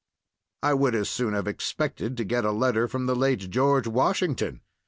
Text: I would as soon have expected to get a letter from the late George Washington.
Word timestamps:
I 0.63 0.73
would 0.73 0.95
as 0.95 1.09
soon 1.09 1.35
have 1.35 1.47
expected 1.47 2.17
to 2.17 2.23
get 2.23 2.43
a 2.43 2.51
letter 2.51 2.87
from 2.87 3.05
the 3.05 3.15
late 3.15 3.51
George 3.51 3.85
Washington. 3.85 4.61